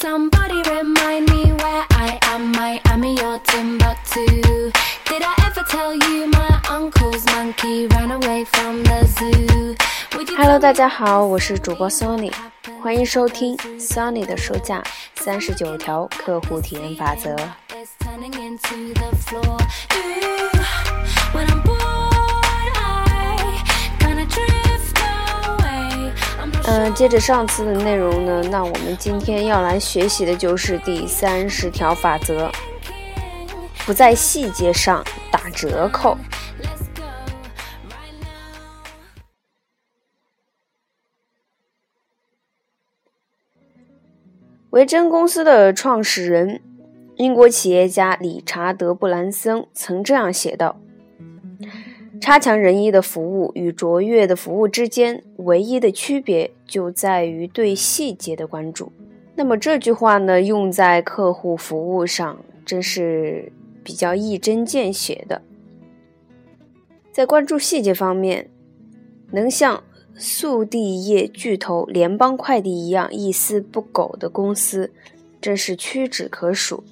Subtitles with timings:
[0.00, 2.52] Somebody remind me where I am.
[2.52, 4.72] Miami or Timbuktu.
[5.04, 9.76] Did I ever tell you my uncle's monkey ran away from the zoo?
[10.38, 12.32] Hello，大家好，我是主播 Sony，
[12.82, 14.82] 欢迎收听 Sony 的书架
[15.16, 17.36] 三十九条客户体验法则。
[26.72, 32.48] 嗯、接着上次的内容呢，那我们今天要来学习的就是第三十条法则，
[33.84, 36.16] 不在细节上打折扣。
[44.70, 46.62] 维珍公司的创始人、
[47.16, 50.79] 英国企业家理查德·布兰森曾这样写道
[52.20, 58.92] ：“差强人意的服务与卓越的服务之间唯一的区别就在于对细节的关注。”
[59.34, 63.50] 那么这句话呢，用在客户服务上，真是
[63.82, 65.40] 比较一针见血的。
[67.10, 68.50] 在关注细节方面，
[69.32, 69.82] 能像
[70.14, 74.92] 速递业巨头联邦快递一样一丝不苟的公司，
[75.40, 76.84] 真是屈指可数。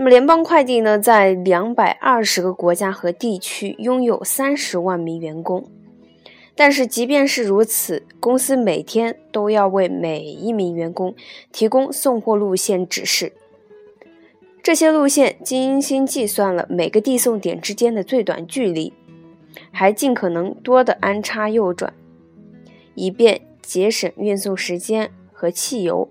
[0.00, 5.68] 那么，联邦快递呢，在两百二十个国家和地区拥有三十万名员工。
[6.54, 11.16] 但是，即便是如此，公司每天都要为每一名员工
[11.50, 13.32] 提供送货路线指示。
[14.62, 18.92] 这些路线精心计算了每个递送点之间的最短距离，
[19.72, 21.92] 还尽可能多的安插右转，
[22.94, 26.08] 以便节省运送时间和汽油。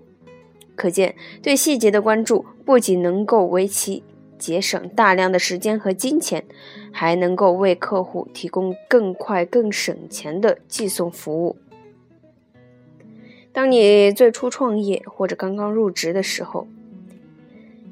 [0.78, 4.04] 可见，对细节的关注不仅能够为其
[4.38, 6.44] 节省大量的时间和金钱，
[6.92, 11.56] 还能够为客户提供更快、更省钱的寄送服务。
[13.52, 16.68] 当你最初创业或者刚刚入职的时候，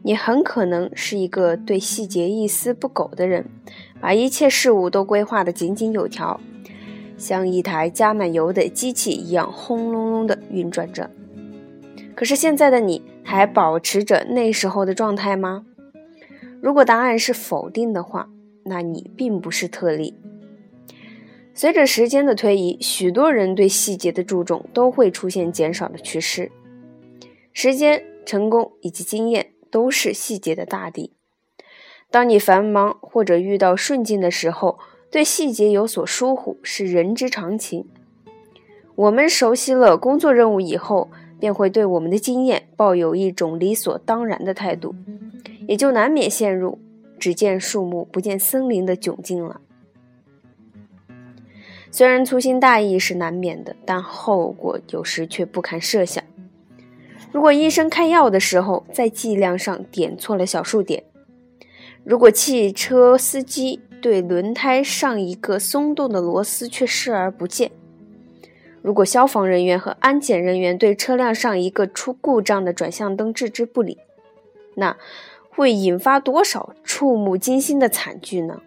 [0.04, 3.46] 你很可能是一个对细节一丝不苟的人，
[4.00, 6.40] 把一切事物都规划得井井有条，
[7.18, 11.10] 像一台加满油的机器一样轰隆隆地运转着。
[12.16, 15.66] 可是现在的你还保持着那时候的状态吗？
[16.60, 18.30] 如果答案是否定的话，
[18.64, 20.18] 那你并不是特例。
[21.52, 26.50] 随着时间的推移，许多人对细节的注重都会出现减少的趋势。
[27.52, 31.12] 时间、成功以及经验都是细节的大敌。
[32.10, 34.78] 当你繁忙或者遇到顺境的时候，
[35.10, 37.86] 对细节有所疏忽是人之常情。
[38.94, 44.94] 我们熟悉了工作任务以后，便会对我们的经验抱有一种理所当然的态度，
[45.66, 46.78] 也就难免陷入
[47.18, 49.60] 只见树木不见森林的窘境了。
[51.90, 56.22] 虽然粗心大意是难免的，但后果有时却不堪设想。
[57.32, 61.02] 如果医生开药的时候在剂量上点错了小数点，
[62.04, 67.70] 如果汽车司机对轮胎上一个松动的螺丝却视而不见，
[68.86, 73.98] 如果消防人员和安检人员对车辆上一个出故障的转向灯置之不理，
[74.76, 74.96] 那
[75.50, 78.62] 会引发多少触目惊心的惨剧呢？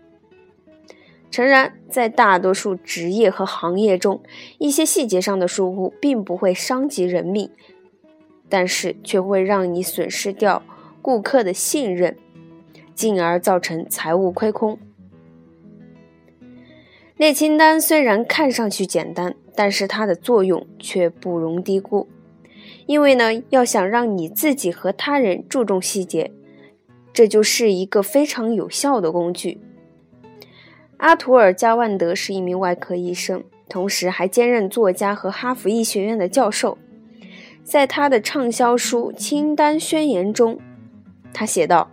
[1.31, 4.21] 诚然，在大多数职业和行业中，
[4.57, 7.49] 一些细节上的疏忽并不会伤及人命，
[8.49, 10.61] 但是却会让你损失掉
[11.01, 12.17] 顾客的信任，
[12.93, 14.77] 进而造成财务亏空。
[17.19, 22.07] 列清单虽然看上去简单，但是它的作用却不容低估。
[22.85, 26.31] 因为呢，要想让你自己和他人注重细节，
[27.11, 29.59] 这就是一个非常有效的工具。
[30.95, 36.77] 阿图尔·加万德是一名外科医生，同时还兼任作家和哈佛医学院的教授。
[37.65, 40.57] 在他的畅销书《清单宣言》中，
[41.33, 41.91] 他写道：“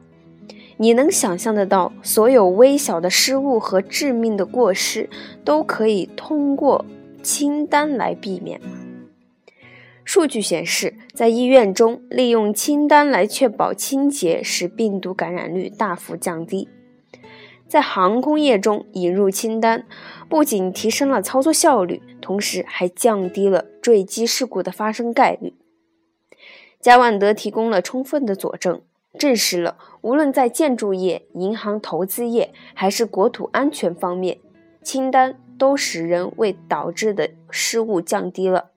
[0.78, 5.08] 你能想象得到，所有微小的失误和致命的过失
[5.44, 6.84] 都可以通过
[7.22, 8.60] 清单来避免？”
[10.04, 16.68] 数据显示，在医院中，利用清单来确保清洁，使病毒感染率大幅降低。
[17.66, 19.84] 在航空业中，引入清单
[20.28, 25.54] 不仅提升了操作效率，同时还降低了坠机事故的发生概率。
[26.80, 28.80] 加万德提供了充分的佐证，
[29.16, 34.38] 证实了无论在建筑业、银行投资业还是国土安全方面，
[34.82, 38.70] 清单都使人为导致的失误降低了。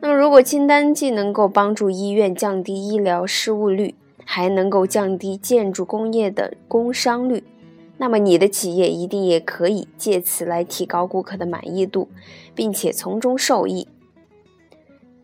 [0.00, 3.94] 那么，如果清单既能够帮助医院降低医疗失误率，
[4.26, 7.42] 还能够降低建筑工业的工伤率，
[7.96, 12.10] 那么你的企业一定也可以借此来提高顾客的满意度，
[12.54, 13.88] 并且从中受益。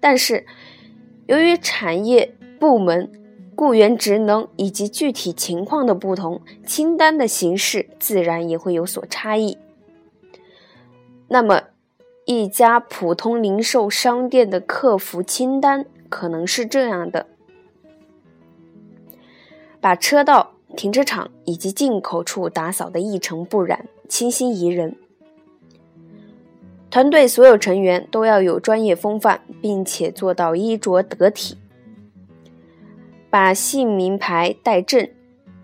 [0.00, 0.46] 但是，
[1.30, 3.08] 由于产业部门、
[3.54, 9.56] 雇员职能以及具体情况的不同，清单的形式自然也会有所差异。
[11.28, 11.62] 那么，
[12.24, 17.26] 一家普通零售商店的客服清单可能是这样的：
[19.80, 24.96] 把车道、停车场以及进口处打扫得一尘不染、清新宜人。
[26.90, 31.56] 团队所有成员都要有专业风范，并且做到衣着得体，
[33.30, 35.08] 把姓名牌带正，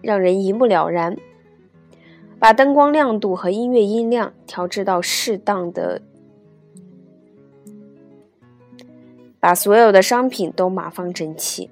[0.00, 1.17] 让人一目了然。
[2.38, 6.00] 把灯光亮度和音乐音量调制到适当的，
[9.40, 11.70] 把所有的商品都码放整齐，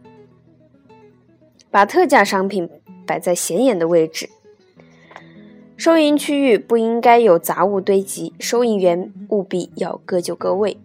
[1.71, 2.69] 把特价商品
[3.06, 4.31] 摆在显眼的位置。
[5.76, 10.79] 收银区域不应该有杂物堆积，收银员务必要各就各位。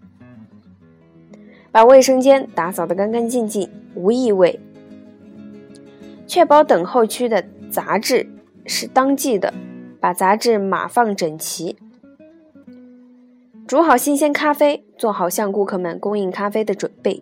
[1.71, 4.59] 把卫生间打扫得干干净净，无异味。
[6.25, 8.27] 确保等候区的杂志
[8.65, 9.53] 是当季的，
[10.00, 11.77] 把杂志码放整齐。
[13.68, 17.21] 煮好新鲜咖啡，做好向顾客们供应咖啡的准备。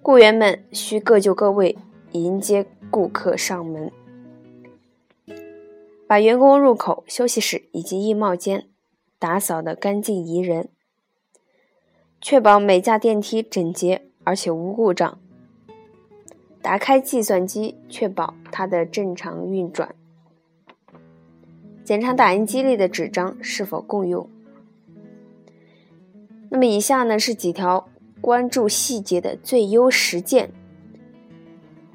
[0.00, 1.76] 雇员们需各就各位，
[2.12, 3.90] 迎接顾客上门。
[6.08, 8.68] 把员工入口、休息室以及衣帽间
[9.18, 10.68] 打扫得干净宜人，
[12.20, 15.18] 确保每架电梯整洁而且无故障。
[16.62, 19.94] 打开计算机，确保它的正常运转。
[21.84, 24.28] 检查打印机里的纸张是否够用。
[26.48, 27.88] 那么，以下呢是几条
[28.20, 30.52] 关注细节的最优实践，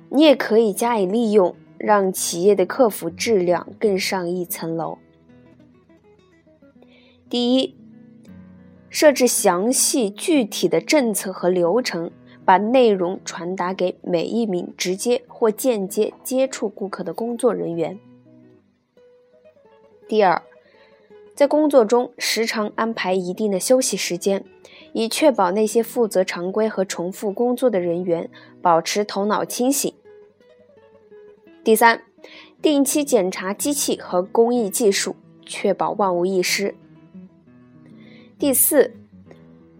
[0.10, 1.56] 你也可以加以利用。
[1.84, 5.00] 让企业的客服质量更上一层楼。
[7.30, 7.76] 第一，
[8.90, 12.12] 设置详细具体的政策和流程，
[12.46, 17.98] 把内容传达给每一名直接或间接接触顾客的工作人员。
[20.08, 20.44] 第二，
[21.34, 24.44] 在工作中时常安排一定的休息时间，
[24.92, 28.30] 以确保那些负责常规和重复工作的人员
[28.62, 29.94] 保持头脑清醒。
[31.72, 32.02] 第三，
[32.62, 35.16] 定期检查机器和工艺技术，
[35.46, 36.76] 确保万无一失。
[38.38, 38.94] 第四，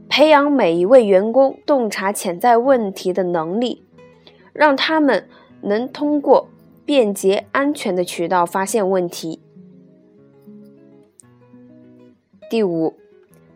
[0.08, 3.84] 培养每一位员工洞察潜在问题的能力，
[4.54, 5.28] 让他们
[5.64, 6.48] 能通过
[6.86, 9.42] 便捷、安全的渠道发现问题。
[12.50, 12.94] 第五，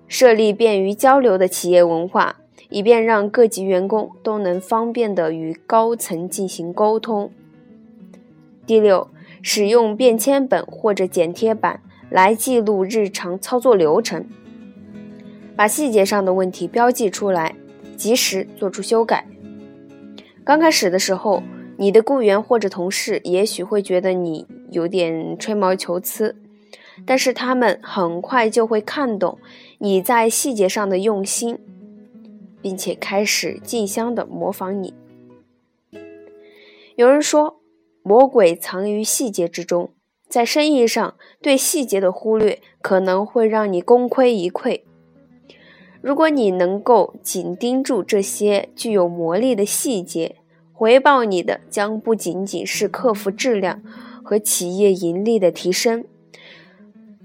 [0.10, 7.32] 设立便于交流的企业文化，以便让各级员工都能方便的与高层进行沟通。
[8.66, 9.08] 第六，
[9.42, 14.26] 使用便签本或者剪贴板来记录日常操作流程，
[15.56, 17.56] 把细节上的问题标记出来，
[17.96, 19.28] 及时做出修改。
[20.44, 21.44] 刚开始的时候，
[21.78, 26.36] 你的雇员或者同事也许会觉得你有点吹毛求疵，
[27.06, 29.38] 但是他们很快就会看懂
[29.78, 31.60] 你在细节上的用心，
[32.62, 34.96] 并且开始竞相的模仿你。
[36.96, 37.60] 有人说。
[38.08, 39.90] 魔鬼藏于细节之中，
[40.30, 44.82] 在生意上对细节的忽略可能会让你功亏一篑。
[46.02, 50.36] 如果你能够紧盯住这些具有魔力的细节，
[50.72, 53.82] 回报你的将不仅仅是客服质量
[54.24, 56.06] 和企业盈利的提升，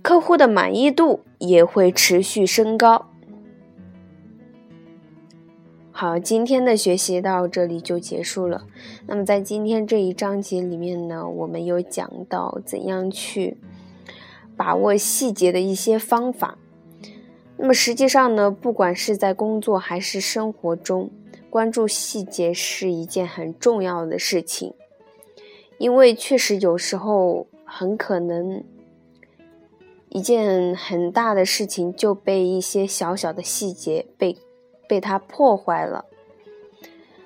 [0.00, 3.09] 客户的满意度也会持续升高。
[6.00, 8.66] 好，今天的学习到这里就结束了。
[9.06, 13.58] 那么在今天这一章节里面呢，我们有讲到怎样去
[14.56, 16.56] 把握细节的一些方法。
[17.58, 21.10] 那么实际上呢，不管是在工作还是生活中，
[21.50, 24.72] 关注细节是一件很重要的事情，
[25.76, 28.64] 因为确实有时候很可能
[30.08, 34.38] 一件很大的事情就被一些小小的细节被。
[34.90, 36.04] 被它破坏了，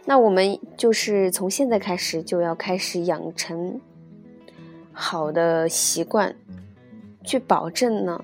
[0.04, 3.80] 那我们就是从现在开始就要开始养成
[4.92, 6.37] 好的习惯，
[7.25, 8.23] 去保证呢，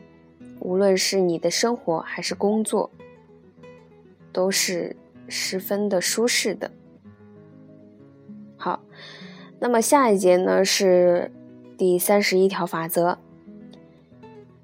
[0.59, 2.91] 无论是你的生活还是工作，
[4.31, 4.95] 都是
[5.27, 6.71] 十分的舒适的。
[8.59, 8.83] 好，
[9.59, 11.33] 那么下一节呢是
[11.79, 13.17] 第三十一条法则：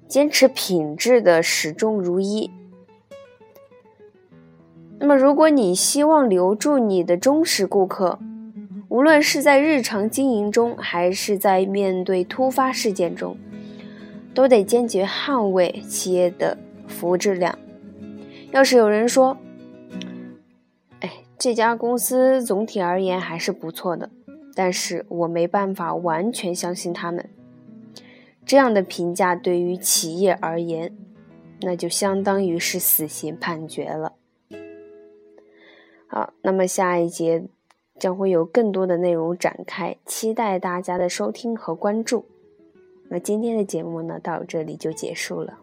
[0.07, 2.51] 坚持品质的始终如一。
[4.99, 8.17] 那么，如果你希望留住你的忠实顾客，
[8.89, 13.37] 无论是在日常经营中，还是在面对突发事件中，
[14.33, 17.57] 都得坚决捍卫企业的服务质量。
[18.51, 19.37] 要是有人说
[21.01, 24.09] 哎这家公司总体而言还是不错的，
[24.55, 27.29] 但是我没办法完全相信他们。
[28.45, 30.95] 这样的评价对于企业而言，
[31.61, 34.13] 那就相当于是死刑判决了。
[36.07, 37.43] 好，那么下一节
[37.99, 42.25] 将会有更多的内容展开，期待大家的收听和关注。
[43.09, 45.59] 那今天的节目呢，到这里就结束了，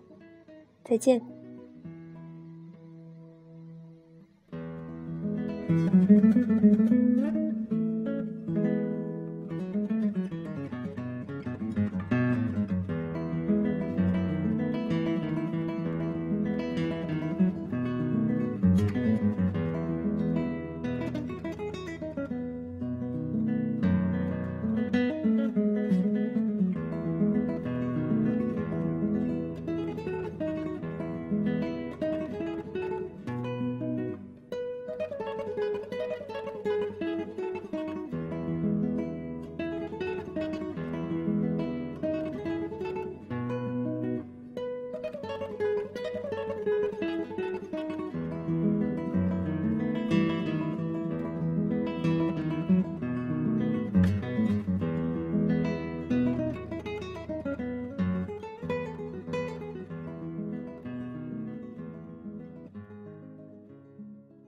[0.85, 1.21] 再见。